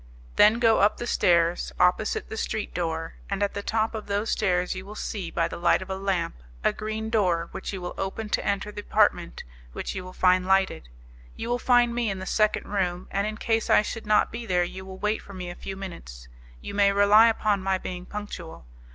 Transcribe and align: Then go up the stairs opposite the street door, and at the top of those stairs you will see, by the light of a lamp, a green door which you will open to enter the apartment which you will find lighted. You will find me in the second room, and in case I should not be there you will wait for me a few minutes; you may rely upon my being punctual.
Then 0.35 0.57
go 0.57 0.79
up 0.79 0.97
the 0.97 1.05
stairs 1.05 1.71
opposite 1.79 2.27
the 2.27 2.35
street 2.35 2.73
door, 2.73 3.17
and 3.29 3.43
at 3.43 3.53
the 3.53 3.61
top 3.61 3.93
of 3.93 4.07
those 4.07 4.31
stairs 4.31 4.73
you 4.73 4.83
will 4.83 4.95
see, 4.95 5.29
by 5.29 5.47
the 5.47 5.57
light 5.59 5.83
of 5.83 5.91
a 5.91 5.95
lamp, 5.95 6.37
a 6.63 6.73
green 6.73 7.11
door 7.11 7.49
which 7.51 7.71
you 7.71 7.81
will 7.81 7.93
open 7.99 8.27
to 8.29 8.43
enter 8.43 8.71
the 8.71 8.81
apartment 8.81 9.43
which 9.73 9.93
you 9.93 10.03
will 10.03 10.11
find 10.11 10.47
lighted. 10.47 10.89
You 11.35 11.49
will 11.49 11.59
find 11.59 11.93
me 11.93 12.09
in 12.09 12.17
the 12.17 12.25
second 12.25 12.65
room, 12.67 13.09
and 13.11 13.27
in 13.27 13.37
case 13.37 13.69
I 13.69 13.83
should 13.83 14.07
not 14.07 14.31
be 14.31 14.47
there 14.47 14.63
you 14.63 14.85
will 14.85 14.97
wait 14.97 15.21
for 15.21 15.35
me 15.35 15.51
a 15.51 15.61
few 15.61 15.77
minutes; 15.77 16.27
you 16.61 16.73
may 16.73 16.91
rely 16.91 17.27
upon 17.27 17.61
my 17.61 17.77
being 17.77 18.07
punctual. 18.07 18.65